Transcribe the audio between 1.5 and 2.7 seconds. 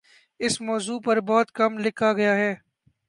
کم لکھا گیا ہے